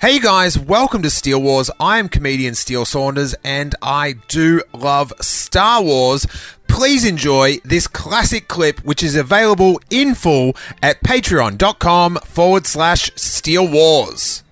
Hey 0.00 0.20
guys, 0.20 0.56
welcome 0.56 1.02
to 1.02 1.10
Steele 1.10 1.42
Wars. 1.42 1.72
I 1.80 1.98
am 1.98 2.08
comedian 2.08 2.54
Steele 2.54 2.84
Saunders 2.84 3.34
and 3.42 3.74
I 3.82 4.12
do 4.28 4.62
love 4.72 5.12
Star 5.20 5.82
Wars. 5.82 6.24
Please 6.68 7.04
enjoy 7.04 7.56
this 7.64 7.88
classic 7.88 8.46
clip 8.46 8.78
which 8.84 9.02
is 9.02 9.16
available 9.16 9.80
in 9.90 10.14
full 10.14 10.54
at 10.84 11.02
patreon.com 11.02 12.14
forward 12.24 12.64
slash 12.64 13.10
Steele 13.16 13.66
Wars. 13.68 14.44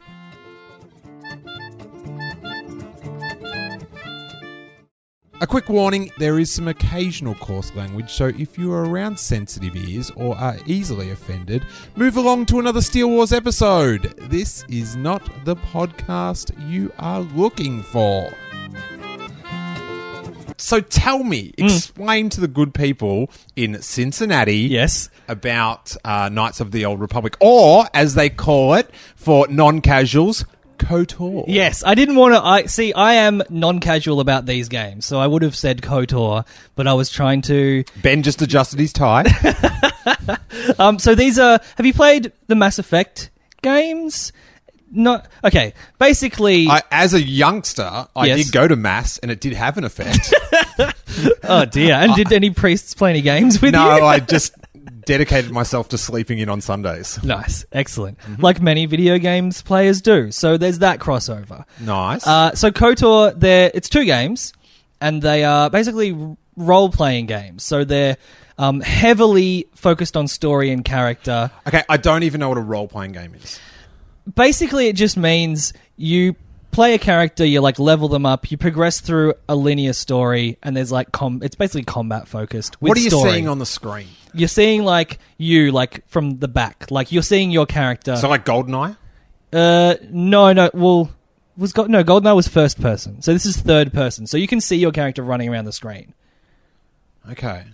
A 5.38 5.46
quick 5.46 5.68
warning 5.68 6.10
there 6.18 6.38
is 6.38 6.50
some 6.50 6.66
occasional 6.66 7.34
coarse 7.34 7.74
language, 7.74 8.10
so 8.10 8.26
if 8.38 8.56
you 8.56 8.72
are 8.72 8.84
around 8.86 9.18
sensitive 9.18 9.76
ears 9.76 10.10
or 10.16 10.34
are 10.36 10.56
easily 10.64 11.10
offended, 11.10 11.64
move 11.94 12.16
along 12.16 12.46
to 12.46 12.58
another 12.58 12.80
Steele 12.80 13.10
Wars 13.10 13.32
episode. 13.32 14.02
This 14.30 14.64
is 14.70 14.96
not 14.96 15.22
the 15.44 15.54
podcast 15.56 16.52
you 16.70 16.90
are 16.98 17.20
looking 17.20 17.82
for. 17.82 18.32
So 20.56 20.80
tell 20.80 21.22
me, 21.22 21.52
explain 21.58 22.30
to 22.30 22.40
the 22.40 22.48
good 22.48 22.72
people 22.72 23.30
in 23.56 23.82
Cincinnati 23.82 24.56
Yes. 24.56 25.10
about 25.28 25.94
uh, 26.02 26.30
Knights 26.30 26.60
of 26.60 26.70
the 26.72 26.86
Old 26.86 26.98
Republic, 26.98 27.36
or 27.40 27.84
as 27.92 28.14
they 28.14 28.30
call 28.30 28.72
it 28.72 28.90
for 29.16 29.46
non 29.48 29.82
casuals, 29.82 30.46
KOTOR. 30.78 31.44
Yes, 31.48 31.82
I 31.84 31.94
didn't 31.94 32.16
want 32.16 32.34
to. 32.34 32.44
I 32.44 32.66
see. 32.66 32.92
I 32.92 33.14
am 33.14 33.42
non-casual 33.50 34.20
about 34.20 34.46
these 34.46 34.68
games, 34.68 35.04
so 35.06 35.18
I 35.18 35.26
would 35.26 35.42
have 35.42 35.56
said 35.56 35.82
Kotor, 35.82 36.46
but 36.74 36.86
I 36.86 36.94
was 36.94 37.10
trying 37.10 37.42
to. 37.42 37.84
Ben 38.02 38.22
just 38.22 38.40
adjusted 38.42 38.78
his 38.78 38.92
tie. 38.92 39.24
Um, 40.78 40.98
so 40.98 41.14
these 41.14 41.38
are. 41.38 41.60
Have 41.76 41.86
you 41.86 41.92
played 41.92 42.32
the 42.48 42.54
Mass 42.54 42.78
Effect 42.78 43.30
games? 43.62 44.32
Not 44.90 45.26
okay. 45.44 45.74
Basically, 45.98 46.68
I, 46.68 46.82
as 46.90 47.12
a 47.14 47.22
youngster, 47.22 48.06
I 48.14 48.26
Yes. 48.26 48.44
did 48.46 48.52
go 48.52 48.66
to 48.68 48.76
mass, 48.76 49.18
and 49.18 49.30
it 49.30 49.40
did 49.40 49.52
have 49.52 49.76
an 49.78 49.84
effect. 49.84 50.32
oh 51.44 51.64
dear. 51.66 51.94
And 51.94 52.14
did 52.14 52.32
any 52.32 52.50
priests 52.50 52.94
play 52.94 53.10
any 53.10 53.20
games 53.20 53.60
with 53.60 53.74
you? 53.74 53.80
no, 53.80 53.96
you? 53.96 54.04
I 54.04 54.20
just 54.20 54.54
dedicated 55.06 55.50
myself 55.50 55.88
to 55.88 55.98
sleeping 55.98 56.38
in 56.38 56.50
on 56.50 56.60
Sundays. 56.60 57.22
nice, 57.24 57.64
excellent. 57.72 58.18
Like 58.38 58.60
many 58.60 58.84
video 58.84 59.18
games 59.18 59.62
players 59.62 60.02
do. 60.02 60.30
So 60.30 60.58
there's 60.58 60.80
that 60.80 60.98
crossover. 60.98 61.64
Nice. 61.80 62.26
Uh, 62.26 62.54
so 62.54 62.70
KOTOR, 62.70 63.40
they're, 63.40 63.70
it's 63.72 63.88
two 63.88 64.04
games, 64.04 64.52
and 65.00 65.22
they 65.22 65.44
are 65.44 65.70
basically 65.70 66.36
role 66.56 66.90
playing 66.90 67.26
games. 67.26 67.62
So 67.62 67.84
they're 67.84 68.18
um, 68.58 68.80
heavily 68.80 69.68
focused 69.74 70.16
on 70.16 70.28
story 70.28 70.70
and 70.70 70.84
character. 70.84 71.50
okay, 71.66 71.84
I 71.88 71.96
don't 71.96 72.22
even 72.22 72.40
know 72.40 72.48
what 72.50 72.58
a 72.58 72.62
role 72.62 72.88
playing 72.88 73.12
game 73.12 73.34
is. 73.34 73.58
Basically, 74.34 74.88
it 74.88 74.96
just 74.96 75.16
means 75.16 75.72
you 75.96 76.34
play 76.76 76.94
a 76.94 76.98
character, 76.98 77.44
you 77.44 77.60
like 77.60 77.78
level 77.78 78.06
them 78.08 78.24
up, 78.26 78.50
you 78.50 78.56
progress 78.58 79.00
through 79.00 79.34
a 79.48 79.56
linear 79.56 79.94
story, 79.94 80.58
and 80.62 80.76
there's 80.76 80.92
like 80.92 81.10
com. 81.10 81.40
It's 81.42 81.56
basically 81.56 81.84
combat 81.84 82.28
focused. 82.28 82.80
With 82.80 82.90
what 82.90 82.98
are 82.98 83.00
you 83.00 83.10
story. 83.10 83.30
seeing 83.32 83.48
on 83.48 83.58
the 83.58 83.66
screen? 83.66 84.06
You're 84.34 84.48
seeing 84.48 84.84
like 84.84 85.18
you, 85.38 85.72
like 85.72 86.06
from 86.06 86.38
the 86.38 86.48
back, 86.48 86.90
like 86.90 87.10
you're 87.10 87.22
seeing 87.22 87.50
your 87.50 87.64
character. 87.66 88.14
So, 88.16 88.28
like 88.28 88.44
Goldeneye? 88.44 88.96
Uh, 89.52 89.94
no, 90.10 90.52
no. 90.52 90.70
Well, 90.74 91.10
was 91.56 91.72
God? 91.72 91.88
No, 91.88 92.04
Goldeneye 92.04 92.36
was 92.36 92.46
first 92.46 92.78
person. 92.80 93.22
So 93.22 93.32
this 93.32 93.46
is 93.46 93.56
third 93.56 93.92
person. 93.94 94.26
So 94.26 94.36
you 94.36 94.46
can 94.46 94.60
see 94.60 94.76
your 94.76 94.92
character 94.92 95.22
running 95.22 95.48
around 95.48 95.64
the 95.64 95.72
screen. 95.72 96.12
Okay. 97.30 97.64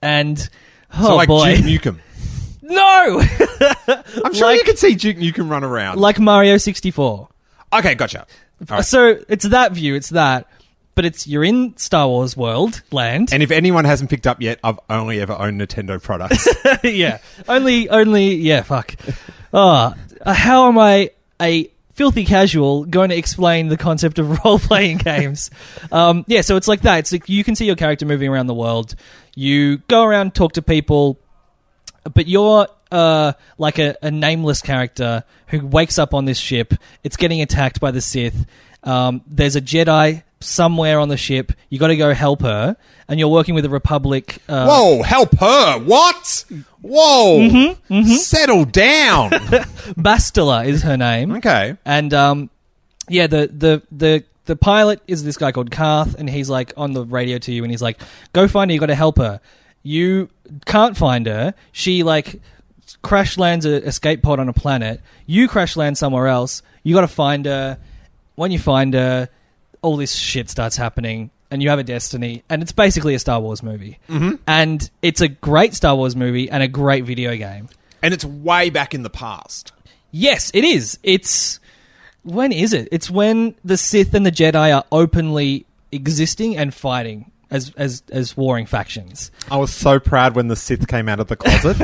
And 0.00 0.48
oh 0.94 1.08
so, 1.08 1.16
like 1.16 1.28
boy, 1.28 1.56
Duke 1.56 1.82
Nukem. 1.82 1.98
no, 2.62 3.20
I'm 4.24 4.32
sure 4.32 4.46
Like- 4.48 4.58
you 4.58 4.64
can 4.64 4.76
see 4.78 4.94
Duke 4.94 5.18
Nukem 5.18 5.50
run 5.50 5.62
around. 5.64 5.98
like 6.00 6.18
Mario 6.18 6.56
sixty 6.56 6.90
four. 6.90 7.28
Okay, 7.78 7.94
gotcha. 7.94 8.26
Right. 8.68 8.84
So 8.84 9.20
it's 9.28 9.44
that 9.46 9.72
view. 9.72 9.94
It's 9.94 10.10
that, 10.10 10.48
but 10.94 11.04
it's 11.04 11.26
you're 11.26 11.44
in 11.44 11.76
Star 11.76 12.08
Wars 12.08 12.36
world 12.36 12.82
land. 12.90 13.32
And 13.32 13.42
if 13.42 13.50
anyone 13.50 13.84
hasn't 13.84 14.10
picked 14.10 14.26
up 14.26 14.40
yet, 14.40 14.58
I've 14.62 14.78
only 14.88 15.20
ever 15.20 15.32
owned 15.32 15.60
Nintendo 15.60 16.02
products. 16.02 16.48
yeah, 16.84 17.18
only, 17.48 17.88
only, 17.88 18.34
yeah. 18.36 18.62
Fuck. 18.62 18.94
Oh, 19.52 19.94
how 20.24 20.68
am 20.68 20.78
I 20.78 21.10
a 21.40 21.70
filthy 21.92 22.24
casual 22.24 22.84
going 22.84 23.10
to 23.10 23.16
explain 23.16 23.68
the 23.68 23.76
concept 23.76 24.18
of 24.18 24.38
role 24.44 24.58
playing 24.58 24.98
games? 24.98 25.50
Um, 25.92 26.24
yeah, 26.26 26.40
so 26.40 26.56
it's 26.56 26.68
like 26.68 26.82
that. 26.82 26.98
It's 27.00 27.12
like 27.12 27.28
you 27.28 27.44
can 27.44 27.54
see 27.54 27.66
your 27.66 27.76
character 27.76 28.06
moving 28.06 28.28
around 28.28 28.46
the 28.46 28.54
world. 28.54 28.94
You 29.34 29.78
go 29.88 30.04
around, 30.04 30.34
talk 30.34 30.52
to 30.52 30.62
people, 30.62 31.18
but 32.12 32.28
you're 32.28 32.68
uh, 32.94 33.32
like 33.58 33.78
a, 33.78 33.96
a 34.02 34.10
nameless 34.10 34.62
character 34.62 35.24
who 35.48 35.66
wakes 35.66 35.98
up 35.98 36.14
on 36.14 36.24
this 36.24 36.38
ship. 36.38 36.74
It's 37.02 37.16
getting 37.16 37.42
attacked 37.42 37.80
by 37.80 37.90
the 37.90 38.00
Sith. 38.00 38.46
Um, 38.84 39.22
there's 39.26 39.56
a 39.56 39.60
Jedi 39.60 40.22
somewhere 40.40 41.00
on 41.00 41.08
the 41.08 41.16
ship. 41.16 41.52
You 41.70 41.78
got 41.78 41.88
to 41.88 41.96
go 41.96 42.12
help 42.14 42.42
her, 42.42 42.76
and 43.08 43.18
you're 43.18 43.28
working 43.28 43.54
with 43.54 43.64
the 43.64 43.70
Republic. 43.70 44.38
Uh, 44.48 44.66
Whoa, 44.66 45.02
help 45.02 45.38
her! 45.38 45.78
What? 45.78 46.44
Whoa! 46.82 47.38
Mm-hmm, 47.40 48.02
Settle 48.12 48.64
down. 48.66 49.30
Bastila 49.98 50.66
is 50.66 50.82
her 50.82 50.96
name. 50.96 51.32
okay. 51.36 51.76
And 51.84 52.12
um, 52.14 52.50
yeah, 53.08 53.26
the 53.26 53.48
the 53.52 53.82
the 53.90 54.24
the 54.46 54.56
pilot 54.56 55.00
is 55.06 55.24
this 55.24 55.36
guy 55.38 55.50
called 55.52 55.70
Carth, 55.70 56.14
and 56.18 56.28
he's 56.28 56.50
like 56.50 56.72
on 56.76 56.92
the 56.92 57.04
radio 57.04 57.38
to 57.38 57.52
you, 57.52 57.64
and 57.64 57.70
he's 57.70 57.82
like, 57.82 58.00
"Go 58.32 58.46
find 58.48 58.70
her. 58.70 58.74
You 58.74 58.80
got 58.80 58.86
to 58.86 58.94
help 58.94 59.16
her. 59.18 59.40
You 59.82 60.28
can't 60.66 60.96
find 60.96 61.26
her. 61.26 61.54
She 61.72 62.02
like 62.02 62.40
crash 63.02 63.38
lands 63.38 63.66
a 63.66 63.84
escape 63.86 64.22
pod 64.22 64.40
on 64.40 64.48
a 64.48 64.52
planet. 64.52 65.00
You 65.26 65.48
crash 65.48 65.76
land 65.76 65.98
somewhere 65.98 66.28
else. 66.28 66.62
You 66.82 66.94
got 66.94 67.02
to 67.02 67.08
find 67.08 67.46
her. 67.46 67.78
When 68.34 68.50
you 68.50 68.58
find 68.58 68.94
her, 68.94 69.28
all 69.82 69.96
this 69.96 70.14
shit 70.14 70.50
starts 70.50 70.76
happening." 70.76 71.30
And 71.50 71.62
you 71.62 71.68
have 71.68 71.78
a 71.78 71.84
destiny, 71.84 72.42
and 72.48 72.62
it's 72.62 72.72
basically 72.72 73.14
a 73.14 73.18
Star 73.20 73.38
Wars 73.38 73.62
movie. 73.62 74.00
Mm-hmm. 74.08 74.36
And 74.44 74.90
it's 75.02 75.20
a 75.20 75.28
great 75.28 75.74
Star 75.74 75.94
Wars 75.94 76.16
movie 76.16 76.50
and 76.50 76.64
a 76.64 76.68
great 76.68 77.04
video 77.04 77.36
game. 77.36 77.68
And 78.02 78.12
it's 78.12 78.24
way 78.24 78.70
back 78.70 78.92
in 78.92 79.04
the 79.04 79.10
past. 79.10 79.72
Yes, 80.10 80.50
it 80.52 80.64
is. 80.64 80.98
It's 81.04 81.60
when 82.24 82.50
is 82.50 82.72
it? 82.72 82.88
It's 82.90 83.08
when 83.08 83.54
the 83.64 83.76
Sith 83.76 84.14
and 84.14 84.26
the 84.26 84.32
Jedi 84.32 84.74
are 84.74 84.84
openly 84.90 85.64
existing 85.92 86.56
and 86.56 86.74
fighting 86.74 87.30
as 87.54 87.72
as 87.76 88.02
as 88.10 88.36
warring 88.36 88.66
factions. 88.66 89.30
I 89.50 89.56
was 89.56 89.72
so 89.72 90.00
proud 90.00 90.34
when 90.34 90.48
the 90.48 90.56
Sith 90.56 90.88
came 90.88 91.08
out 91.08 91.20
of 91.20 91.28
the 91.28 91.36
closet. 91.36 91.76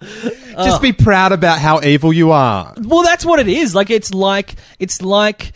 Just 0.64 0.80
be 0.80 0.92
proud 0.92 1.32
about 1.32 1.58
how 1.58 1.82
evil 1.82 2.12
you 2.12 2.30
are. 2.30 2.72
Well, 2.78 3.02
that's 3.02 3.24
what 3.24 3.40
it 3.40 3.48
is. 3.48 3.74
Like 3.74 3.90
it's 3.90 4.14
like 4.14 4.54
it's 4.78 5.02
like 5.02 5.52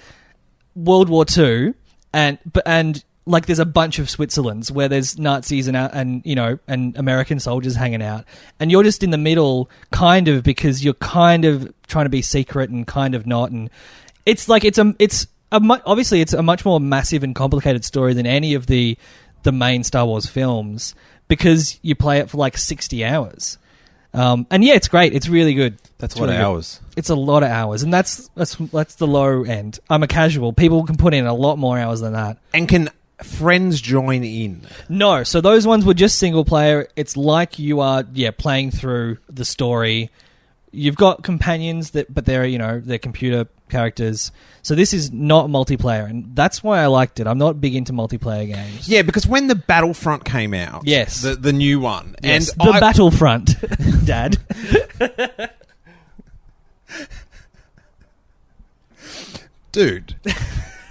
World 0.74 1.08
War 1.08 1.24
Two, 1.24 1.74
and 2.12 2.38
but 2.52 2.64
and 2.66 3.02
like 3.24 3.46
there's 3.46 3.60
a 3.60 3.66
bunch 3.66 4.00
of 4.00 4.10
Switzerlands 4.10 4.72
where 4.72 4.88
there's 4.88 5.16
Nazis 5.16 5.68
and 5.68 5.76
uh, 5.76 5.90
and 5.92 6.22
you 6.24 6.34
know 6.34 6.58
and 6.66 6.96
American 6.96 7.38
soldiers 7.38 7.76
hanging 7.76 8.02
out, 8.02 8.24
and 8.58 8.72
you're 8.72 8.82
just 8.82 9.04
in 9.04 9.10
the 9.10 9.18
middle, 9.18 9.70
kind 9.92 10.26
of 10.26 10.42
because 10.42 10.84
you're 10.84 10.94
kind 10.94 11.44
of 11.44 11.72
trying 11.86 12.06
to 12.06 12.10
be 12.10 12.22
secret 12.22 12.68
and 12.70 12.84
kind 12.84 13.14
of 13.14 13.28
not, 13.28 13.52
and 13.52 13.70
it's 14.26 14.48
like 14.48 14.64
it's 14.64 14.78
a 14.78 14.92
it's 14.98 15.24
a 15.24 15.26
mu- 15.52 15.78
obviously 15.86 16.20
it's 16.20 16.32
a 16.32 16.42
much 16.42 16.64
more 16.64 16.78
massive 16.80 17.22
and 17.22 17.34
complicated 17.34 17.84
story 17.84 18.14
than 18.14 18.26
any 18.26 18.54
of 18.54 18.66
the 18.66 18.96
the 19.44 19.52
main 19.52 19.84
Star 19.84 20.04
Wars 20.06 20.26
films 20.26 20.94
because 21.28 21.78
you 21.82 21.94
play 21.94 22.18
it 22.18 22.30
for 22.30 22.36
like 22.38 22.58
sixty 22.58 23.04
hours. 23.04 23.58
Um, 24.14 24.46
and 24.50 24.64
yeah, 24.64 24.74
it's 24.74 24.88
great. 24.88 25.12
It's 25.14 25.28
really 25.28 25.54
good. 25.54 25.78
That's 25.98 26.14
It's 26.14 26.20
what 26.20 26.26
really 26.26 26.38
good. 26.38 26.44
hours. 26.44 26.80
It's 26.96 27.10
a 27.10 27.14
lot 27.14 27.42
of 27.42 27.50
hours, 27.50 27.82
and 27.82 27.92
that's 27.92 28.28
that's 28.34 28.56
that's 28.56 28.94
the 28.96 29.06
low 29.06 29.44
end. 29.44 29.78
I'm 29.90 30.02
a 30.02 30.06
casual. 30.08 30.52
People 30.52 30.84
can 30.84 30.96
put 30.96 31.12
in 31.14 31.26
a 31.26 31.34
lot 31.34 31.56
more 31.58 31.78
hours 31.78 32.00
than 32.00 32.14
that. 32.14 32.38
And 32.54 32.68
can 32.68 32.88
friends 33.22 33.80
join 33.80 34.24
in? 34.24 34.62
No, 34.88 35.24
so 35.24 35.40
those 35.40 35.66
ones 35.66 35.84
were 35.84 35.94
just 35.94 36.18
single 36.18 36.44
player. 36.44 36.88
It's 36.96 37.16
like 37.16 37.58
you 37.58 37.80
are, 37.80 38.04
yeah, 38.14 38.30
playing 38.30 38.70
through 38.70 39.18
the 39.28 39.44
story. 39.44 40.10
You've 40.70 40.96
got 40.96 41.22
companions 41.22 41.92
that, 41.92 42.12
but 42.12 42.26
they're 42.26 42.44
you 42.44 42.58
know 42.58 42.80
they're 42.80 42.98
computer 42.98 43.46
characters. 43.70 44.32
So 44.62 44.74
this 44.74 44.92
is 44.92 45.10
not 45.12 45.48
multiplayer, 45.48 46.08
and 46.08 46.34
that's 46.36 46.62
why 46.62 46.80
I 46.80 46.86
liked 46.86 47.20
it. 47.20 47.26
I'm 47.26 47.38
not 47.38 47.60
big 47.60 47.74
into 47.74 47.92
multiplayer 47.92 48.46
games. 48.46 48.88
Yeah, 48.88 49.02
because 49.02 49.26
when 49.26 49.46
the 49.46 49.54
Battlefront 49.54 50.24
came 50.24 50.52
out, 50.54 50.82
Yes. 50.84 51.22
the 51.22 51.34
the 51.36 51.52
new 51.52 51.80
one, 51.80 52.16
Yes, 52.22 52.50
and 52.52 52.60
the 52.60 52.72
I, 52.72 52.80
Battlefront, 52.80 53.54
Dad. 54.04 54.36
dude, 59.72 60.16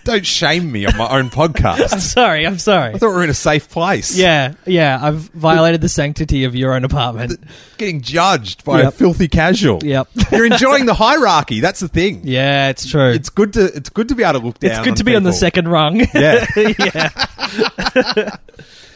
don't 0.08 0.26
shame 0.26 0.72
me 0.72 0.86
on 0.86 0.98
my 0.98 1.08
own 1.20 1.30
podcast. 1.30 1.92
I'm 1.94 2.00
sorry. 2.00 2.48
I'm 2.48 2.58
sorry. 2.60 2.94
I 2.94 2.98
thought 2.98 3.10
we 3.10 3.16
were 3.16 3.24
in 3.24 3.30
a 3.30 3.34
safe 3.36 3.70
place. 3.70 4.18
Yeah, 4.18 4.54
yeah. 4.66 4.98
I've 5.02 5.16
violated 5.34 5.82
the 5.82 5.90
sanctity 5.90 6.46
of 6.46 6.56
your 6.56 6.74
own 6.74 6.84
apartment. 6.84 7.40
getting 7.78 8.02
judged 8.02 8.64
by 8.64 8.80
a 8.80 8.84
Yep. 8.86 8.94
filthy 8.96 9.28
casual. 9.28 9.80
Yep. 9.84 10.08
You're 10.32 10.46
enjoying 10.46 10.86
the 10.86 10.94
hierarchy. 10.94 11.60
That's 11.60 11.80
the 11.82 11.88
thing. 11.90 12.22
Yeah, 12.24 12.70
it's 12.70 12.90
true. 12.90 13.12
It's 13.12 13.30
good 13.30 13.54
to 13.54 13.66
it's 13.66 13.90
good 13.90 14.10
to 14.10 14.16
be 14.16 14.24
able 14.24 14.40
to 14.40 14.46
look 14.46 14.60
down. 14.60 14.72
It's 14.72 14.80
good 14.82 14.96
to 14.96 15.04
be 15.04 15.16
on 15.16 15.24
the 15.24 15.30
people. 15.32 15.40
second 15.40 15.68
rung. 15.68 16.00
Yeah. 16.14 16.46
yeah. 16.56 18.36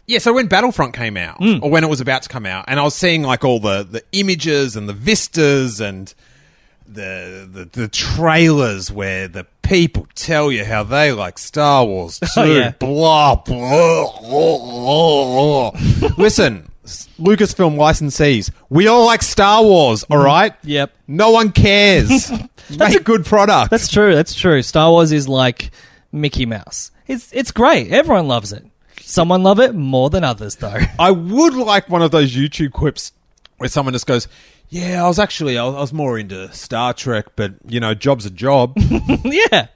Yeah, 0.06 0.18
so 0.18 0.32
when 0.32 0.48
Battlefront 0.48 0.94
came 0.94 1.16
out, 1.16 1.36
Hmm. 1.38 1.58
or 1.62 1.70
when 1.70 1.84
it 1.84 1.86
was 1.86 2.00
about 2.00 2.22
to 2.22 2.28
come 2.28 2.44
out, 2.44 2.64
and 2.66 2.80
I 2.80 2.82
was 2.82 2.94
seeing 2.94 3.22
like 3.22 3.44
all 3.44 3.60
the, 3.60 3.84
the 3.84 4.02
images 4.12 4.74
and 4.74 4.88
the 4.88 4.92
vistas 4.92 5.80
and 5.80 6.12
the, 6.86 7.48
the 7.50 7.64
the 7.72 7.88
trailers 7.88 8.90
where 8.90 9.28
the 9.28 9.46
people 9.72 10.06
tell 10.14 10.52
you 10.52 10.66
how 10.66 10.82
they 10.82 11.12
like 11.12 11.38
Star 11.38 11.86
Wars 11.86 12.20
oh, 12.22 12.26
too. 12.26 12.40
Oh, 12.40 12.44
yeah. 12.44 12.72
Blah 12.72 13.36
blah. 13.36 14.20
blah, 14.20 15.70
blah. 16.00 16.10
Listen, 16.18 16.70
Lucasfilm 17.18 17.76
licensees, 17.76 18.50
we 18.68 18.86
all 18.86 19.06
like 19.06 19.22
Star 19.22 19.62
Wars, 19.62 20.02
mm-hmm. 20.02 20.12
all 20.12 20.22
right? 20.22 20.52
Yep. 20.64 20.92
No 21.08 21.30
one 21.30 21.52
cares. 21.52 22.30
Make 22.78 22.96
a 22.96 23.02
good 23.02 23.24
product. 23.24 23.70
That's 23.70 23.88
true. 23.88 24.14
That's 24.14 24.34
true. 24.34 24.60
Star 24.60 24.90
Wars 24.90 25.10
is 25.10 25.26
like 25.26 25.70
Mickey 26.12 26.44
Mouse. 26.44 26.90
It's 27.06 27.32
it's 27.32 27.50
great. 27.50 27.90
Everyone 27.90 28.28
loves 28.28 28.52
it. 28.52 28.66
Someone 29.00 29.42
love 29.42 29.58
it 29.58 29.74
more 29.74 30.10
than 30.10 30.22
others, 30.22 30.56
though. 30.56 30.78
I 30.98 31.10
would 31.10 31.54
like 31.54 31.88
one 31.88 32.02
of 32.02 32.10
those 32.10 32.34
YouTube 32.34 32.72
quips 32.72 33.12
where 33.56 33.68
someone 33.68 33.94
just 33.94 34.06
goes, 34.06 34.28
"Yeah, 34.72 35.04
I 35.04 35.06
was 35.06 35.18
actually 35.18 35.58
I 35.58 35.64
was, 35.68 35.92
more 35.92 36.18
into 36.18 36.50
Star 36.54 36.94
Trek, 36.94 37.26
but 37.36 37.52
you 37.66 37.78
know, 37.78 37.92
job's 37.92 38.24
a 38.24 38.30
job." 38.30 38.72
yeah. 39.24 39.66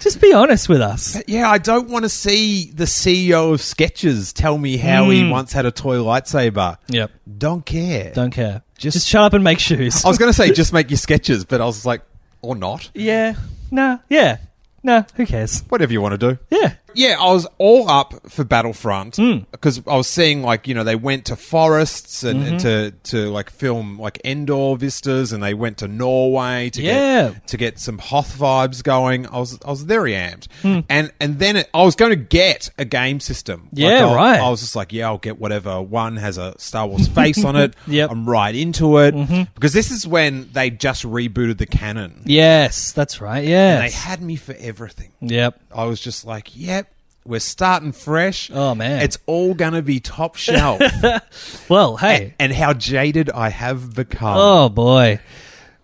Just 0.00 0.20
be 0.20 0.32
honest 0.32 0.68
with 0.68 0.80
us. 0.80 1.20
yeah, 1.26 1.50
I 1.50 1.58
don't 1.58 1.90
want 1.90 2.04
to 2.04 2.08
see 2.08 2.70
the 2.70 2.84
CEO 2.84 3.52
of 3.52 3.60
Skechers 3.60 4.32
tell 4.32 4.56
me 4.56 4.78
how 4.78 5.10
he 5.10 5.22
mm. 5.22 5.30
once 5.30 5.52
had 5.52 5.66
a 5.66 5.70
toy 5.70 5.96
lightsaber. 5.96 6.78
Yep. 6.88 7.10
Don't 7.36 7.66
care. 7.66 8.12
Don't 8.12 8.30
care. 8.30 8.62
Just- 8.78 8.94
Just, 8.96 9.08
shut 9.08 9.22
up 9.22 9.34
and 9.34 9.44
make 9.44 9.58
shoes. 9.58 10.04
I 10.04 10.08
was 10.08 10.16
going 10.16 10.30
to 10.30 10.36
say 10.36 10.52
just 10.52 10.72
make 10.72 10.90
your 10.90 10.98
sketches, 10.98 11.44
but 11.44 11.60
I 11.60 11.64
was 11.64 11.84
like, 11.84 12.02
or 12.40 12.54
not. 12.54 12.90
yeah. 12.94 13.34
Nah. 13.70 13.98
Yeah. 14.08 14.38
Nah. 14.82 15.02
Who 15.16 15.26
cares? 15.26 15.62
Whatever 15.68 15.92
you 15.92 16.00
want 16.00 16.18
to 16.18 16.34
do. 16.34 16.38
Yeah. 16.50 16.74
Yeah, 16.96 17.16
I 17.20 17.32
was 17.32 17.46
all 17.58 17.88
up 17.90 18.14
for 18.30 18.42
Battlefront 18.44 19.16
Hmm. 19.16 19.38
because 19.52 19.80
I 19.86 19.96
was 19.96 20.08
seeing 20.08 20.42
like 20.42 20.66
you 20.66 20.74
know 20.74 20.82
they 20.84 20.96
went 20.96 21.26
to 21.26 21.36
forests 21.36 22.22
and, 22.24 22.40
Mm-hmm. 22.40 22.48
and 22.52 22.60
to 22.60 22.90
to 23.12 23.30
like 23.30 23.50
film 23.50 23.98
like 23.98 24.20
Endor 24.24 24.76
vistas 24.76 25.32
and 25.32 25.42
they 25.42 25.54
went 25.54 25.78
to 25.78 25.88
Norway 25.88 26.70
to 26.70 26.82
Yeah. 26.82 27.28
get 27.30 27.46
to 27.48 27.56
get 27.56 27.78
some 27.78 27.98
Hoth 27.98 28.36
vibes 28.38 28.82
going. 28.82 29.26
I 29.28 29.38
was 29.38 29.58
I 29.64 29.70
was 29.70 29.82
very 29.82 30.12
amped, 30.12 30.48
Hmm. 30.62 30.80
and 30.88 31.12
and 31.20 31.38
then 31.38 31.56
it, 31.56 31.68
I 31.74 31.82
was 31.82 31.94
going 31.96 32.10
to 32.10 32.16
get 32.16 32.70
a 32.78 32.84
game 32.84 33.20
system. 33.20 33.68
Yeah, 33.72 34.06
I, 34.06 34.14
right. 34.14 34.40
I 34.40 34.48
was 34.48 34.60
just 34.60 34.74
like, 34.76 34.92
yeah, 34.92 35.06
I'll 35.06 35.18
get 35.18 35.38
whatever 35.38 35.82
one 35.82 36.16
has 36.16 36.38
a 36.38 36.54
Star 36.58 36.86
Wars 36.86 37.08
face 37.08 37.44
on 37.44 37.56
it. 37.64 37.74
Yep. 37.86 38.10
I'm 38.10 38.28
right 38.28 38.54
into 38.54 38.98
it 38.98 39.14
because 39.54 39.72
this 39.72 39.90
is 39.90 40.06
when 40.06 40.48
they 40.52 40.70
just 40.70 41.04
rebooted 41.04 41.58
the 41.58 41.66
canon. 41.66 42.22
Yes, 42.24 42.92
that's 42.92 43.20
right. 43.20 43.40
And 43.40 43.48
Yeah. 43.48 43.80
they 43.80 43.90
had 43.90 44.22
me 44.22 44.36
for 44.36 44.54
everything. 44.58 45.10
Yep. 45.20 45.60
I 45.74 45.84
was 45.84 46.00
just 46.00 46.24
like, 46.24 46.56
yep, 46.56 46.85
we're 47.26 47.40
starting 47.40 47.92
fresh. 47.92 48.50
Oh, 48.52 48.74
man. 48.74 49.02
It's 49.02 49.18
all 49.26 49.54
going 49.54 49.72
to 49.74 49.82
be 49.82 50.00
top 50.00 50.36
shelf. 50.36 50.80
Well, 51.68 51.96
hey. 51.96 52.34
and 52.38 52.52
how 52.52 52.72
jaded 52.72 53.30
I 53.30 53.48
have 53.48 53.94
become. 53.94 54.36
Oh 54.38 54.68
boy. 54.68 55.20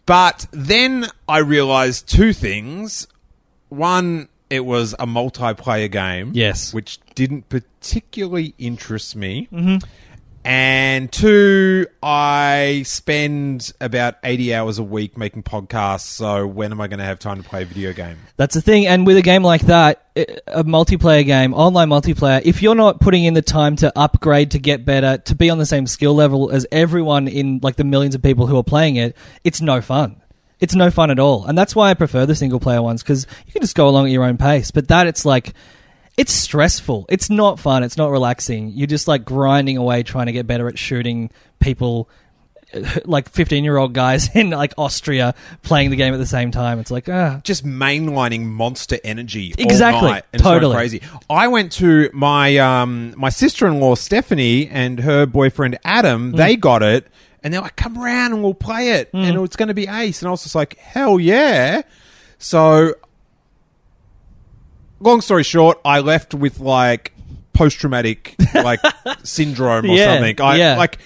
But 0.07 0.47
then 0.53 1.07
I 1.29 1.39
realized 1.39 2.09
two 2.09 2.33
things. 2.33 3.07
One, 3.69 4.29
it 4.51 4.61
was 4.61 4.93
a 4.95 5.07
multiplayer 5.07 5.91
game. 5.91 6.33
Yes. 6.35 6.73
Which 6.73 7.01
didn't 7.15 7.49
particularly 7.49 8.55
interest 8.59 9.17
me. 9.17 9.49
Mm-hmm. 9.53 9.77
And 10.45 11.13
two, 11.13 11.87
I 12.03 12.83
spend 12.85 13.73
about 13.81 14.17
80 14.25 14.55
hours 14.55 14.79
a 14.79 14.83
week 14.83 15.17
making 15.17 15.45
podcasts. 15.45 16.01
So 16.01 16.47
when 16.47 16.73
am 16.73 16.81
I 16.81 16.89
going 16.89 16.99
to 16.99 17.05
have 17.05 17.21
time 17.21 17.41
to 17.41 17.49
play 17.49 17.63
a 17.63 17.65
video 17.65 17.93
game? 17.93 18.19
That's 18.37 18.55
the 18.55 18.61
thing. 18.61 18.87
And 18.87 19.07
with 19.07 19.17
a 19.17 19.23
game 19.23 19.45
like 19.45 19.63
that, 19.63 20.07
a 20.17 20.65
multiplayer 20.65 21.25
game, 21.25 21.55
online 21.55 21.89
multiplayer, 21.89 22.43
if 22.45 22.61
you're 22.61 22.75
not 22.75 23.01
putting 23.01 23.25
in 23.25 23.35
the 23.35 23.43
time 23.43 23.77
to 23.77 23.97
upgrade, 23.97 24.51
to 24.51 24.59
get 24.59 24.85
better, 24.85 25.19
to 25.19 25.35
be 25.37 25.49
on 25.49 25.59
the 25.59 25.67
same 25.67 25.87
skill 25.87 26.15
level 26.15 26.51
as 26.51 26.67
everyone 26.73 27.29
in 27.29 27.61
like 27.63 27.77
the 27.77 27.85
millions 27.85 28.15
of 28.15 28.23
people 28.23 28.47
who 28.49 28.57
are 28.57 28.65
playing 28.65 28.97
it, 28.97 29.17
it's 29.45 29.61
no 29.61 29.81
fun. 29.81 30.21
It's 30.59 30.75
no 30.75 30.91
fun 30.91 31.11
at 31.11 31.19
all. 31.19 31.45
And 31.45 31.57
that's 31.57 31.75
why 31.75 31.91
I 31.91 31.95
prefer 31.95 32.27
the 32.27 32.35
single 32.35 32.61
player 32.61 32.83
ones 32.83 33.03
because 33.03 33.27
you 33.47 33.53
can 33.53 33.63
just 33.63 33.77
go 33.77 33.89
along 33.89 34.07
at 34.07 34.13
your 34.13 34.25
own 34.25 34.39
pace. 34.39 34.71
But 34.71 34.89
that, 34.89 35.07
it's 35.07 35.25
like, 35.25 35.55
it's 36.17 36.33
stressful. 36.33 37.07
It's 37.09 37.31
not 37.31 37.59
fun. 37.59 37.83
It's 37.85 37.97
not 37.97 38.11
relaxing. 38.11 38.69
You're 38.71 38.87
just 38.87 39.09
like 39.09 39.25
grinding 39.25 39.77
away 39.77 40.03
trying 40.03 40.27
to 40.27 40.33
get 40.33 40.47
better 40.47 40.69
at 40.69 40.79
shooting 40.79 41.31
people 41.61 42.09
like 43.05 43.29
15 43.29 43.65
year 43.65 43.77
old 43.77 43.93
guys 43.93 44.29
in 44.35 44.51
like 44.51 44.73
Austria 44.79 45.35
playing 45.63 45.91
the 45.91 45.97
game 45.97 46.15
at 46.15 46.19
the 46.19 46.27
same 46.27 46.51
time. 46.51 46.79
It's 46.79 46.91
like, 46.91 47.09
ah, 47.09 47.41
just 47.45 47.65
mainlining 47.65 48.45
monster 48.47 48.99
energy 49.05 49.55
all 49.59 49.65
Exactly. 49.65 50.11
night, 50.11 50.25
and 50.33 50.41
it's 50.41 50.43
going 50.43 50.55
Totally. 50.57 50.75
crazy. 50.77 51.03
I 51.29 51.49
went 51.49 51.73
to 51.73 52.11
my 52.13 52.57
um 52.59 53.15
my 53.17 53.29
sister 53.29 53.67
in 53.67 53.79
law 53.81 53.95
Stephanie 53.95 54.69
and 54.69 55.01
her 55.01 55.27
boyfriend 55.27 55.79
Adam. 55.85 56.33
Mm. 56.33 56.37
They 56.37 56.57
got 56.57 56.83
it, 56.83 57.07
and 57.43 57.53
they're 57.53 57.61
like, 57.61 57.77
"Come 57.77 57.99
around 57.99 58.33
and 58.33 58.43
we'll 58.43 58.55
play 58.55 58.91
it, 58.93 59.13
Mm. 59.13 59.25
and 59.29 59.45
it's 59.45 59.57
going 59.57 59.69
to 59.69 59.75
be 59.75 59.87
ace." 59.87 60.23
And 60.23 60.29
I 60.29 60.31
was 60.31 60.43
just 60.43 60.55
like, 60.55 60.77
"Hell 60.79 61.21
yeah!" 61.21 61.83
So, 62.39 62.95
long 65.03 65.21
story 65.21 65.43
short, 65.45 65.79
I 65.85 66.01
left 66.01 66.35
with 66.35 66.61
like 66.61 67.13
post 67.53 67.79
traumatic 67.79 68.35
like 68.55 68.81
syndrome 69.23 69.85
or 69.85 69.95
Yeah, 69.95 70.15
something. 70.15 70.41
I 70.41 70.57
yeah. 70.57 70.77
like 70.77 70.99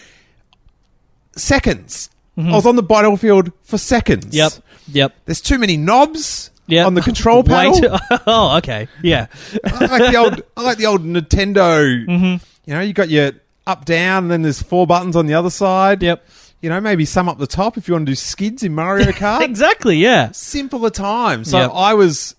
seconds. 1.37 2.10
I 2.38 2.50
was 2.52 2.66
on 2.66 2.76
the 2.76 2.82
battlefield 2.82 3.50
for 3.62 3.78
seconds. 3.78 4.37
Yep. 4.37 4.52
Yep. 4.88 5.14
There's 5.25 5.40
too 5.40 5.58
many 5.58 5.76
knobs 5.78 6.50
Yep. 6.69 6.87
on 6.87 6.94
the 6.94 7.00
control 7.00 7.43
Way 7.44 7.48
panel. 7.48 7.81
too- 7.81 7.96
oh, 8.26 8.56
okay. 8.58 8.88
Yeah. 9.02 9.26
I 9.64 9.87
like 9.87 10.12
the 10.12 10.16
old, 10.19 10.42
I 10.56 10.62
like 10.62 10.76
the 10.78 10.87
old 10.87 11.02
Nintendo. 11.02 12.06
Mm-hmm. 12.06 12.44
You 12.66 12.75
know, 12.75 12.81
you 12.81 12.92
got 12.92 13.08
your 13.08 13.32
up, 13.66 13.84
down, 13.84 14.25
and 14.25 14.31
then 14.31 14.42
there's 14.42 14.60
four 14.62 14.87
buttons 14.87 15.16
on 15.16 15.26
the 15.26 15.34
other 15.34 15.49
side. 15.50 16.02
Yep. 16.02 16.25
You 16.60 16.69
know, 16.69 16.81
maybe 16.81 17.04
some 17.04 17.28
up 17.28 17.38
the 17.38 17.46
top 17.46 17.76
if 17.78 17.88
you 17.88 17.94
want 17.94 18.06
to 18.06 18.10
do 18.12 18.16
skids 18.16 18.62
in 18.62 18.75
Mario 18.75 19.06
Kart. 19.12 19.40
Exactly. 19.42 19.96
Yeah. 19.96 20.30
Simpler 20.32 20.90
times. 20.90 21.50
So 21.50 21.59
Yep. 21.59 21.70
I 21.75 21.94
was, 21.94 22.35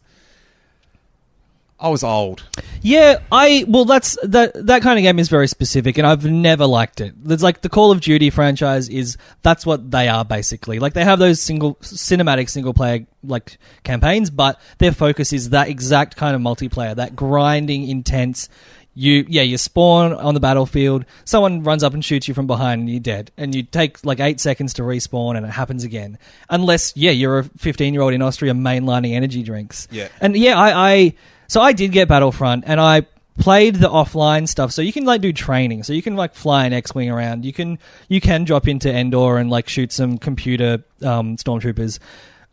I 1.79 1.89
was 1.89 2.03
old. 2.03 2.43
Yeah, 2.81 3.19
I 3.31 3.63
well, 3.67 3.85
that's 3.85 4.17
that 4.23 4.65
that 4.65 4.81
kind 4.81 4.97
of 4.97 5.03
game 5.03 5.19
is 5.19 5.29
very 5.29 5.47
specific, 5.47 5.97
and 5.99 6.07
I've 6.07 6.25
never 6.25 6.65
liked 6.65 7.01
it. 7.01 7.13
There's 7.23 7.43
like 7.43 7.61
the 7.61 7.69
Call 7.69 7.91
of 7.91 8.01
Duty 8.01 8.31
franchise 8.31 8.89
is 8.89 9.17
that's 9.43 9.65
what 9.65 9.91
they 9.91 10.07
are 10.07 10.25
basically. 10.25 10.79
Like 10.79 10.93
they 10.93 11.03
have 11.03 11.19
those 11.19 11.39
single 11.39 11.75
cinematic 11.75 12.49
single 12.49 12.73
player 12.73 13.05
like 13.23 13.59
campaigns, 13.83 14.31
but 14.31 14.59
their 14.79 14.91
focus 14.91 15.31
is 15.33 15.51
that 15.51 15.69
exact 15.69 16.15
kind 16.15 16.35
of 16.35 16.41
multiplayer, 16.41 16.95
that 16.95 17.15
grinding, 17.15 17.87
intense. 17.87 18.49
You 18.95 19.27
yeah, 19.29 19.43
you 19.43 19.59
spawn 19.59 20.13
on 20.13 20.33
the 20.33 20.39
battlefield. 20.39 21.05
Someone 21.25 21.61
runs 21.61 21.83
up 21.83 21.93
and 21.93 22.03
shoots 22.03 22.27
you 22.27 22.33
from 22.33 22.47
behind, 22.47 22.81
and 22.81 22.89
you're 22.89 22.99
dead. 22.99 23.29
And 23.37 23.53
you 23.53 23.61
take 23.61 24.03
like 24.03 24.19
eight 24.19 24.39
seconds 24.39 24.73
to 24.75 24.81
respawn, 24.81 25.37
and 25.37 25.45
it 25.45 25.51
happens 25.51 25.83
again. 25.83 26.17
Unless 26.49 26.97
yeah, 26.97 27.11
you're 27.11 27.39
a 27.39 27.43
15 27.43 27.93
year 27.93 28.01
old 28.01 28.15
in 28.15 28.23
Austria 28.23 28.53
mainlining 28.53 29.11
energy 29.13 29.43
drinks. 29.43 29.87
Yeah. 29.91 30.07
And 30.19 30.35
yeah, 30.35 30.57
I, 30.57 30.91
I 30.91 31.13
so 31.47 31.61
I 31.61 31.73
did 31.73 31.91
get 31.91 32.07
Battlefront 32.07 32.63
and 32.67 32.79
I 32.79 33.05
played 33.37 33.75
the 33.75 33.87
offline 33.87 34.47
stuff. 34.47 34.71
So 34.71 34.81
you 34.81 34.91
can 34.91 35.05
like 35.05 35.21
do 35.21 35.31
training. 35.31 35.83
So 35.83 35.93
you 35.93 36.01
can 36.01 36.15
like 36.15 36.33
fly 36.33 36.65
an 36.65 36.73
X-wing 36.73 37.09
around. 37.09 37.45
You 37.45 37.53
can 37.53 37.79
you 38.09 38.19
can 38.19 38.43
drop 38.43 38.67
into 38.67 38.91
Endor 38.91 39.37
and 39.37 39.49
like 39.49 39.69
shoot 39.69 39.91
some 39.91 40.17
computer 40.17 40.83
um, 41.01 41.37
stormtroopers. 41.37 41.99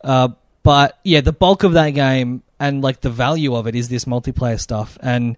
Uh, 0.03 0.29
but 0.63 0.99
yeah, 1.03 1.21
the 1.21 1.33
bulk 1.33 1.63
of 1.63 1.73
that 1.73 1.91
game 1.91 2.43
and 2.59 2.81
like 2.81 3.01
the 3.01 3.09
value 3.09 3.55
of 3.55 3.67
it 3.67 3.75
is 3.75 3.89
this 3.89 4.05
multiplayer 4.05 4.59
stuff. 4.59 4.97
And 5.01 5.37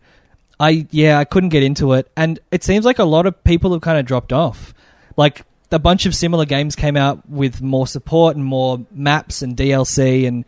I 0.59 0.87
yeah, 0.91 1.19
I 1.19 1.25
couldn't 1.25 1.49
get 1.49 1.63
into 1.63 1.93
it. 1.93 2.09
And 2.15 2.39
it 2.51 2.63
seems 2.63 2.85
like 2.85 2.99
a 2.99 3.05
lot 3.05 3.25
of 3.25 3.43
people 3.43 3.71
have 3.73 3.81
kind 3.81 3.97
of 3.97 4.05
dropped 4.05 4.33
off. 4.33 4.73
Like 5.15 5.43
a 5.71 5.79
bunch 5.79 6.05
of 6.05 6.15
similar 6.15 6.45
games 6.45 6.75
came 6.75 6.95
out 6.95 7.27
with 7.29 7.61
more 7.61 7.87
support 7.87 8.35
and 8.35 8.45
more 8.45 8.85
maps 8.91 9.41
and 9.41 9.57
DLC 9.57 10.27
and 10.27 10.45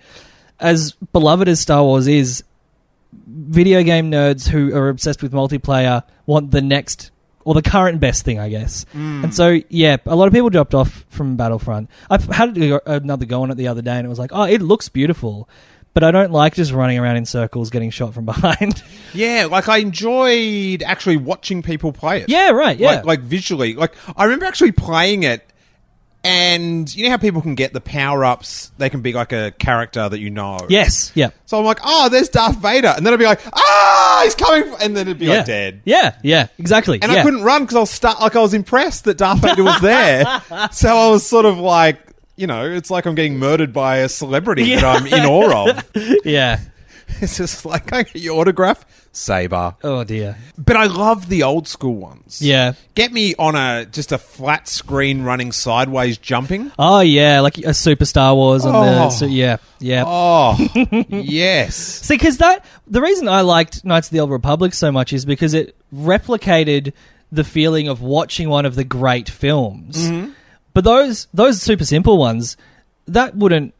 as 0.59 0.91
beloved 1.13 1.47
as 1.47 1.59
Star 1.59 1.83
Wars 1.83 2.07
is, 2.07 2.43
video 3.13 3.83
game 3.83 4.11
nerds 4.11 4.47
who 4.47 4.75
are 4.75 4.89
obsessed 4.89 5.21
with 5.21 5.31
multiplayer 5.31 6.03
want 6.25 6.51
the 6.51 6.61
next 6.61 7.11
or 7.45 7.53
the 7.53 7.61
current 7.61 7.99
best 7.99 8.23
thing, 8.25 8.39
I 8.39 8.49
guess. 8.49 8.85
Mm. 8.93 9.23
And 9.23 9.33
so, 9.35 9.59
yeah, 9.69 9.97
a 10.05 10.15
lot 10.15 10.27
of 10.27 10.33
people 10.33 10.49
dropped 10.49 10.75
off 10.75 11.05
from 11.09 11.35
Battlefront. 11.35 11.89
I've 12.09 12.25
had 12.25 12.57
another 12.57 13.25
go 13.25 13.41
on 13.41 13.51
it 13.51 13.55
the 13.55 13.67
other 13.69 13.81
day, 13.81 13.95
and 13.97 14.05
it 14.05 14.09
was 14.09 14.19
like, 14.19 14.31
oh, 14.33 14.43
it 14.43 14.61
looks 14.61 14.89
beautiful, 14.89 15.49
but 15.93 16.03
I 16.03 16.11
don't 16.11 16.31
like 16.31 16.53
just 16.55 16.71
running 16.71 16.99
around 16.99 17.17
in 17.17 17.25
circles 17.25 17.69
getting 17.69 17.89
shot 17.89 18.13
from 18.13 18.25
behind. 18.25 18.83
Yeah, 19.13 19.47
like 19.49 19.67
I 19.67 19.77
enjoyed 19.77 20.83
actually 20.83 21.17
watching 21.17 21.63
people 21.63 21.91
play 21.91 22.21
it. 22.21 22.29
yeah, 22.29 22.51
right. 22.51 22.77
Yeah. 22.77 22.97
Like, 22.97 23.05
like 23.05 23.19
visually. 23.21 23.73
Like 23.73 23.95
I 24.15 24.25
remember 24.25 24.45
actually 24.45 24.73
playing 24.73 25.23
it 25.23 25.51
and 26.29 26.95
you 26.95 27.05
know 27.05 27.09
how 27.09 27.17
people 27.17 27.41
can 27.41 27.55
get 27.55 27.73
the 27.73 27.81
power 27.81 28.23
ups, 28.23 28.71
they 28.77 28.89
can 28.89 29.01
be 29.01 29.13
like 29.13 29.31
a 29.31 29.51
character 29.57 30.07
that 30.07 30.19
you 30.19 30.29
know. 30.29 30.59
yes. 30.69 31.11
Yeah. 31.15 31.31
So 31.45 31.57
I'm 31.57 31.65
like, 31.65 31.79
oh, 31.83 32.09
there's 32.09 32.29
Darth 32.29 32.57
Vader. 32.57 32.93
And 32.95 33.03
then 33.05 33.13
I'd 33.13 33.19
be 33.19 33.25
like, 33.25 33.41
ah, 33.51 34.21
he's 34.23 34.35
coming. 34.35 34.75
And 34.79 34.95
then 34.95 35.07
it'd 35.07 35.17
be 35.17 35.25
yeah. 35.25 35.37
like 35.37 35.45
dead. 35.47 35.81
Yeah. 35.85 36.15
Yeah. 36.21 36.47
Exactly. 36.59 37.01
And 37.01 37.11
yeah. 37.11 37.19
I 37.19 37.23
couldn't 37.23 37.41
run 37.41 37.63
because 37.63 37.75
I 37.75 37.79
was 37.79 37.89
stuck. 37.89 38.21
Like 38.21 38.35
I 38.35 38.41
was 38.41 38.53
impressed 38.53 39.05
that 39.05 39.17
Darth 39.17 39.39
Vader 39.41 39.63
was 39.63 39.81
there. 39.81 40.25
so 40.71 40.95
I 40.95 41.09
was 41.09 41.25
sort 41.25 41.45
of 41.45 41.57
like, 41.57 41.99
you 42.35 42.45
know, 42.45 42.69
it's 42.69 42.91
like 42.91 43.07
I'm 43.07 43.15
getting 43.15 43.39
murdered 43.39 43.73
by 43.73 43.97
a 43.97 44.09
celebrity 44.09 44.75
that 44.75 44.83
I'm 44.83 45.07
in 45.07 45.25
awe 45.25 45.69
of. 45.69 45.91
Yeah. 46.25 46.59
It's 47.21 47.37
just 47.37 47.65
like, 47.65 47.91
I 47.91 48.03
get 48.03 48.15
your 48.15 48.39
autograph? 48.39 48.85
Saber. 49.11 49.75
Oh 49.83 50.03
dear. 50.03 50.37
But 50.57 50.75
I 50.77 50.85
love 50.85 51.27
the 51.29 51.43
old 51.43 51.67
school 51.67 51.95
ones. 51.95 52.41
Yeah. 52.41 52.73
Get 52.95 53.11
me 53.11 53.33
on 53.37 53.55
a 53.55 53.85
just 53.85 54.11
a 54.11 54.17
flat 54.17 54.67
screen 54.67 55.23
running 55.23 55.51
sideways 55.51 56.17
jumping. 56.17 56.71
Oh 56.77 56.99
yeah, 57.01 57.39
like 57.41 57.57
a 57.57 57.73
Super 57.73 58.05
Star 58.05 58.35
Wars 58.35 58.65
on 58.65 58.75
Oh. 58.75 58.85
the. 58.85 59.09
So, 59.09 59.25
yeah. 59.25 59.57
Yeah. 59.79 60.03
Oh, 60.05 60.55
yes. 61.09 61.75
See, 61.75 62.13
because 62.15 62.37
that 62.37 62.63
the 62.87 63.01
reason 63.01 63.27
I 63.27 63.41
liked 63.41 63.83
Knights 63.83 64.07
of 64.07 64.11
the 64.11 64.19
Old 64.19 64.31
Republic 64.31 64.73
so 64.73 64.91
much 64.91 65.11
is 65.11 65.25
because 65.25 65.53
it 65.53 65.75
replicated 65.93 66.93
the 67.31 67.43
feeling 67.43 67.87
of 67.87 68.01
watching 68.01 68.47
one 68.49 68.65
of 68.65 68.75
the 68.75 68.83
great 68.83 69.27
films. 69.29 69.97
Mm-hmm. 69.97 70.31
But 70.73 70.83
those 70.83 71.27
those 71.33 71.61
super 71.61 71.83
simple 71.85 72.17
ones, 72.17 72.57
that 73.07 73.35
wouldn't 73.35 73.73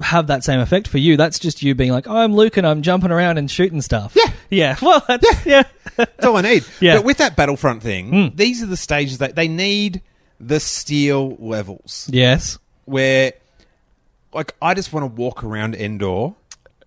have 0.00 0.28
that 0.28 0.44
same 0.44 0.60
effect 0.60 0.88
for 0.88 0.98
you. 0.98 1.16
That's 1.16 1.38
just 1.38 1.62
you 1.62 1.74
being 1.74 1.92
like, 1.92 2.08
oh, 2.08 2.16
I'm 2.16 2.34
Luke 2.34 2.56
and 2.56 2.66
I'm 2.66 2.82
jumping 2.82 3.10
around 3.10 3.38
and 3.38 3.50
shooting 3.50 3.80
stuff. 3.80 4.14
Yeah. 4.16 4.32
yeah. 4.50 4.76
Well, 4.82 5.04
that's, 5.06 5.46
yeah, 5.46 5.62
That's 5.96 6.26
all 6.26 6.36
I 6.36 6.42
need. 6.42 6.64
Yeah. 6.80 6.96
But 6.96 7.04
with 7.04 7.18
that 7.18 7.36
Battlefront 7.36 7.82
thing, 7.82 8.10
hmm. 8.10 8.36
these 8.36 8.62
are 8.62 8.66
the 8.66 8.76
stages 8.76 9.18
that 9.18 9.36
they 9.36 9.48
need 9.48 10.02
the 10.40 10.60
steel 10.60 11.36
levels 11.38 12.08
yes. 12.12 12.58
where, 12.84 13.32
like, 14.34 14.54
I 14.60 14.74
just 14.74 14.92
want 14.92 15.04
to 15.04 15.20
walk 15.20 15.44
around 15.44 15.74
Endor, 15.74 16.34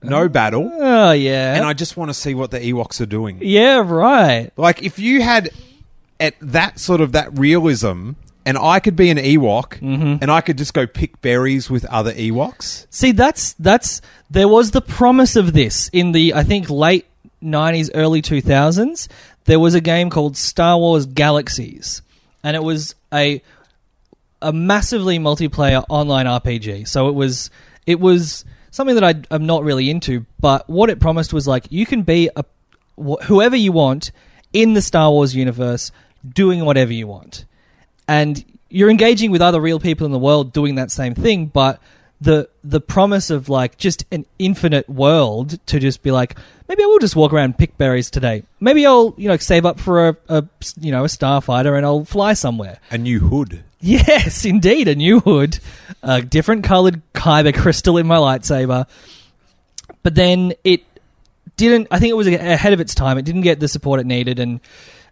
no 0.04 0.24
ah, 0.24 0.28
battle, 0.28 0.70
Oh 0.74 1.12
yeah. 1.12 1.56
and 1.56 1.66
I 1.66 1.74
just 1.74 1.96
want 1.98 2.10
to 2.10 2.14
see 2.14 2.34
what 2.34 2.52
the 2.52 2.60
Ewoks 2.60 3.00
are 3.02 3.06
doing. 3.06 3.40
yeah. 3.42 3.78
Right. 3.78 4.52
Like, 4.58 4.84
if 4.84 5.00
you 5.00 5.22
had 5.22 5.50
at 6.20 6.36
that 6.42 6.80
sort 6.80 7.02
of 7.02 7.14
that 7.14 7.38
realism, 7.38 8.12
and 8.46 8.58
I 8.58 8.80
could 8.80 8.96
be 8.96 9.10
an 9.10 9.18
Ewok, 9.18 9.80
mm-hmm. 9.80 10.18
and 10.22 10.32
I 10.32 10.42
could 10.42 10.58
just 10.58 10.74
go 10.74 10.86
pick 10.86 11.20
berries 11.22 11.70
with 11.70 11.84
other 11.86 12.14
Ewoks. 12.14 12.86
See, 12.92 13.12
that's 13.12 13.54
that's 13.54 14.02
there 14.30 14.48
was 14.48 14.72
the 14.72 14.82
promise 14.82 15.36
of 15.36 15.54
this 15.54 15.90
in 15.90 16.12
the 16.12 16.36
I 16.36 16.44
think 16.44 16.70
late 16.70 17.06
'90s, 17.44 17.90
early 17.96 18.22
2000s. 18.22 19.08
There 19.46 19.60
was 19.60 19.74
a 19.74 19.82
game 19.82 20.10
called 20.10 20.38
Star 20.38 20.78
Wars 20.78 21.06
Galaxies, 21.06 22.04
and 22.44 22.56
it 22.56 22.64
was 22.64 22.94
a 23.12 23.42
a 24.42 24.54
massively 24.54 25.18
multiplayer 25.18 25.84
online 25.90 26.28
RPG. 26.28 26.88
So 26.88 27.10
it 27.10 27.16
was 27.16 27.50
it 27.88 28.00
was 28.00 28.46
something 28.70 28.96
that 28.96 29.04
I, 29.04 29.16
I'm 29.32 29.48
not 29.48 29.64
really 29.64 29.90
into, 29.90 30.25
but 30.40 30.70
what 30.70 30.92
it 30.92 31.00
promised 31.00 31.34
was 31.34 31.48
like 31.48 31.66
you 31.72 31.86
can 31.88 32.04
be 32.04 32.30
a 32.36 32.46
wh- 32.96 33.24
whoever 33.24 33.56
you 33.56 33.72
want 33.72 34.12
in 34.54 34.74
the 34.74 34.82
Star 34.84 35.10
Wars 35.10 35.36
universe, 35.36 35.92
doing 36.28 36.64
whatever 36.64 36.94
you 36.94 37.08
want 37.08 37.46
and 38.08 38.44
you're 38.70 38.90
engaging 38.90 39.32
with 39.32 39.42
other 39.42 39.62
real 39.62 39.80
people 39.80 40.06
in 40.06 40.12
the 40.12 40.20
world 40.20 40.54
doing 40.54 40.76
that 40.76 40.92
same 40.92 41.16
thing 41.16 41.46
but 41.46 41.80
the 42.22 42.50
the 42.64 42.80
promise 42.80 43.30
of 43.30 43.50
like 43.50 43.78
just 43.78 44.06
an 44.12 44.26
infinite 44.40 44.90
world 44.90 45.60
to 45.68 45.80
just 45.80 46.02
be 46.02 46.12
like 46.12 46.36
maybe 46.68 46.84
I 46.84 46.86
will 46.86 47.00
just 47.00 47.16
walk 47.16 47.34
around 47.34 47.46
and 47.46 47.58
pick 47.58 47.78
berries 47.78 48.10
today. 48.10 48.44
Maybe 48.60 48.86
I'll 48.86 49.14
you 49.18 49.28
know 49.28 49.38
save 49.38 49.66
up 49.66 49.80
for 49.80 50.10
a, 50.10 50.18
a 50.30 50.46
you 50.80 50.92
know 50.92 51.04
a 51.04 51.08
starfighter 51.08 51.76
and 51.76 51.86
I'll 51.86 52.06
fly 52.06 52.34
somewhere. 52.34 52.80
A 52.92 52.98
new 52.98 53.20
hood. 53.20 53.64
yes 53.80 54.46
indeed 54.46 54.88
a 54.88 54.96
new 54.96 55.20
hood. 55.20 55.60
A 56.02 56.22
different 56.22 56.64
colored 56.64 57.02
kyber 57.14 57.54
crystal 57.54 57.98
in 57.98 58.08
my 58.08 58.18
lightsaber. 58.18 58.88
But 60.02 60.16
then 60.16 60.54
it 60.64 60.84
didn't 61.58 61.88
i 61.90 62.00
think 62.00 62.12
it 62.12 62.16
was 62.16 62.28
ahead 62.28 62.74
of 62.74 62.80
its 62.80 62.96
time. 62.96 63.18
It 63.18 63.26
didn't 63.26 63.42
get 63.42 63.60
the 63.60 63.68
support 63.68 64.00
it 64.00 64.06
needed 64.06 64.40
and 64.40 64.62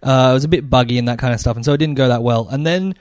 uh, 0.03 0.29
it 0.31 0.33
was 0.33 0.43
a 0.43 0.47
bit 0.47 0.69
buggy 0.69 0.97
and 0.97 1.07
that 1.07 1.17
kind 1.19 1.33
of 1.33 1.39
stuff 1.39 1.55
and 1.55 1.65
so 1.65 1.73
it 1.73 1.77
didn't 1.77 1.95
go 1.95 2.07
that 2.09 2.21
well 2.23 2.47
and 2.49 2.65
then 2.65 2.93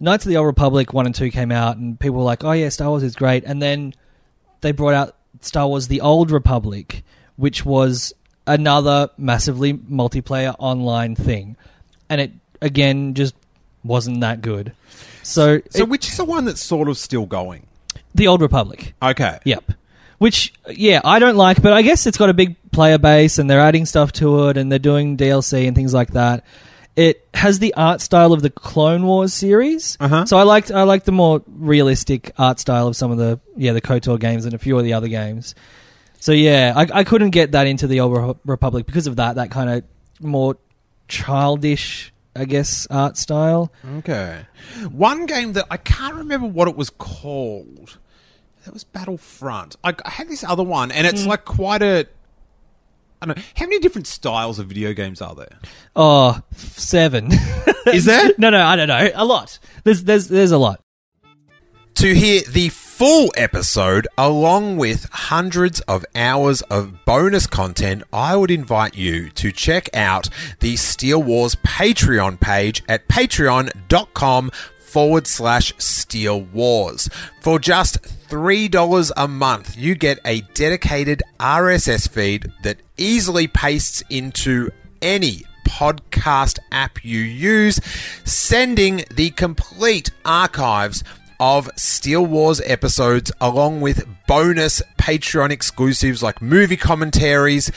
knights 0.00 0.24
of 0.24 0.28
the 0.30 0.36
old 0.36 0.46
republic 0.46 0.92
1 0.92 1.06
and 1.06 1.14
2 1.14 1.30
came 1.30 1.50
out 1.52 1.76
and 1.76 1.98
people 1.98 2.18
were 2.18 2.22
like 2.24 2.44
oh 2.44 2.52
yeah 2.52 2.68
star 2.68 2.88
wars 2.88 3.02
is 3.02 3.14
great 3.16 3.44
and 3.44 3.60
then 3.60 3.92
they 4.60 4.72
brought 4.72 4.94
out 4.94 5.16
star 5.40 5.66
wars 5.68 5.88
the 5.88 6.00
old 6.00 6.30
republic 6.30 7.02
which 7.36 7.64
was 7.64 8.12
another 8.46 9.08
massively 9.18 9.74
multiplayer 9.74 10.54
online 10.58 11.14
thing 11.16 11.56
and 12.08 12.20
it 12.20 12.30
again 12.62 13.14
just 13.14 13.34
wasn't 13.84 14.20
that 14.20 14.40
good 14.42 14.72
so, 15.22 15.60
So, 15.70 15.80
it- 15.82 15.88
which 15.88 16.08
is 16.08 16.16
the 16.16 16.24
one 16.24 16.44
that's 16.44 16.62
sort 16.62 16.88
of 16.88 16.96
still 16.96 17.26
going? 17.26 17.66
the 18.14 18.28
old 18.28 18.40
republic 18.40 18.94
Okay. 19.02 19.38
Yep. 19.44 19.72
Which, 20.18 20.52
yeah, 20.70 21.00
I 21.04 21.18
don't 21.18 21.36
like, 21.36 21.60
but 21.62 21.72
I 21.72 21.82
guess 21.82 22.06
it's 22.06 22.16
got 22.16 22.30
a 22.30 22.34
big 22.34 22.56
player 22.70 22.98
base 22.98 23.38
and 23.38 23.48
they're 23.50 23.60
adding 23.60 23.84
stuff 23.86 24.12
to 24.12 24.48
it 24.48 24.56
and 24.56 24.70
they're 24.72 24.78
doing 24.78 25.16
DLC 25.16 25.66
and 25.66 25.76
things 25.76 25.92
like 25.92 26.12
that. 26.12 26.44
It 26.96 27.28
has 27.34 27.58
the 27.58 27.74
art 27.74 28.00
style 28.00 28.32
of 28.32 28.40
the 28.40 28.48
Clone 28.48 29.04
Wars 29.04 29.34
series, 29.34 29.98
Uh-huh. 30.00 30.24
so 30.24 30.38
I 30.38 30.44
liked 30.44 30.70
I 30.70 30.84
liked 30.84 31.04
the 31.04 31.12
more 31.12 31.42
realistic 31.46 32.32
art 32.38 32.58
style 32.58 32.86
of 32.88 32.96
some 32.96 33.10
of 33.10 33.18
the 33.18 33.38
yeah 33.54 33.74
the 33.74 33.82
Kotor 33.82 34.18
games 34.18 34.46
and 34.46 34.54
a 34.54 34.58
few 34.58 34.78
of 34.78 34.84
the 34.84 34.94
other 34.94 35.08
games. 35.08 35.54
So 36.18 36.32
yeah, 36.32 36.72
I, 36.74 37.00
I 37.00 37.04
couldn't 37.04 37.30
get 37.30 37.52
that 37.52 37.66
into 37.66 37.86
the 37.86 38.00
Old 38.00 38.16
Re- 38.16 38.34
Republic 38.46 38.86
because 38.86 39.06
of 39.06 39.16
that 39.16 39.34
that 39.34 39.50
kind 39.50 39.68
of 39.68 39.84
more 40.20 40.56
childish, 41.08 42.12
I 42.34 42.46
guess, 42.46 42.86
art 42.90 43.16
style. 43.18 43.70
Okay. 43.98 44.46
One 44.90 45.26
game 45.26 45.52
that 45.54 45.66
I 45.70 45.76
can't 45.76 46.14
remember 46.14 46.46
what 46.46 46.68
it 46.68 46.76
was 46.76 46.88
called. 46.90 47.98
That 48.66 48.74
was 48.74 48.82
Battlefront. 48.82 49.76
I, 49.84 49.94
I 50.04 50.10
had 50.10 50.28
this 50.28 50.42
other 50.42 50.64
one, 50.64 50.90
and 50.90 51.06
it's 51.06 51.22
mm. 51.22 51.28
like 51.28 51.44
quite 51.44 51.82
a. 51.82 52.08
I 53.22 53.26
don't 53.26 53.36
know. 53.36 53.42
How 53.54 53.66
many 53.66 53.78
different 53.78 54.08
styles 54.08 54.58
of 54.58 54.66
video 54.66 54.92
games 54.92 55.22
are 55.22 55.36
there? 55.36 55.60
Oh, 55.94 56.42
seven. 56.56 57.30
Is 57.86 58.06
there? 58.06 58.30
no, 58.38 58.50
no, 58.50 58.60
I 58.60 58.74
don't 58.74 58.88
know. 58.88 59.08
A 59.14 59.24
lot. 59.24 59.60
There's 59.84 60.02
there's 60.02 60.26
there's 60.26 60.50
a 60.50 60.58
lot. 60.58 60.80
To 61.94 62.12
hear 62.12 62.42
the 62.42 62.70
full 62.70 63.32
episode, 63.36 64.08
along 64.18 64.78
with 64.78 65.08
hundreds 65.12 65.80
of 65.82 66.04
hours 66.16 66.62
of 66.62 67.04
bonus 67.04 67.46
content, 67.46 68.02
I 68.12 68.34
would 68.34 68.50
invite 68.50 68.96
you 68.96 69.30
to 69.30 69.52
check 69.52 69.88
out 69.94 70.28
the 70.58 70.74
Steele 70.74 71.22
Wars 71.22 71.54
Patreon 71.54 72.40
page 72.40 72.82
at 72.88 73.06
patreon.com 73.06 74.50
forward 74.86 75.26
slash 75.26 75.72
Steele 75.78 76.40
Wars. 76.40 77.10
For 77.40 77.58
just 77.58 78.02
$3 78.28 79.12
a 79.16 79.28
month, 79.28 79.76
you 79.76 79.94
get 79.94 80.18
a 80.24 80.40
dedicated 80.54 81.22
RSS 81.38 82.08
feed 82.08 82.52
that 82.62 82.78
easily 82.96 83.46
pastes 83.48 84.02
into 84.08 84.70
any 85.02 85.42
podcast 85.64 86.58
app 86.70 87.04
you 87.04 87.18
use, 87.18 87.80
sending 88.24 89.04
the 89.14 89.30
complete 89.30 90.10
archives 90.24 91.02
of 91.38 91.68
Steele 91.76 92.24
Wars 92.24 92.60
episodes 92.64 93.30
along 93.40 93.80
with 93.80 94.06
bonus 94.26 94.82
Patreon 94.98 95.50
exclusives 95.50 96.22
like 96.22 96.40
movie 96.40 96.76
commentaries, 96.76 97.70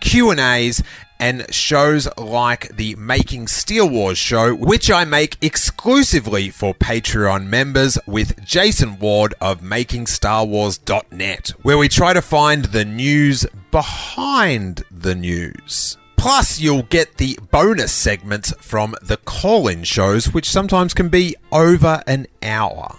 Q&As 0.00 0.82
and 1.18 1.52
shows 1.54 2.08
like 2.16 2.76
the 2.76 2.94
Making 2.96 3.46
Steele 3.46 3.88
Wars 3.88 4.18
show 4.18 4.54
which 4.54 4.90
I 4.90 5.04
make 5.04 5.36
exclusively 5.42 6.50
for 6.50 6.74
Patreon 6.74 7.46
members 7.46 7.98
with 8.06 8.44
Jason 8.44 8.98
Ward 8.98 9.34
of 9.40 9.60
MakingStarWars.net 9.60 11.48
where 11.62 11.78
we 11.78 11.88
try 11.88 12.12
to 12.12 12.22
find 12.22 12.66
the 12.66 12.84
news 12.84 13.46
behind 13.70 14.84
the 14.90 15.14
news. 15.14 15.96
Plus, 16.16 16.58
you'll 16.58 16.82
get 16.82 17.18
the 17.18 17.38
bonus 17.50 17.92
segments 17.92 18.52
from 18.58 18.96
the 19.02 19.18
call 19.18 19.68
in 19.68 19.84
shows, 19.84 20.32
which 20.32 20.50
sometimes 20.50 20.94
can 20.94 21.08
be 21.08 21.36
over 21.52 22.02
an 22.06 22.26
hour. 22.42 22.98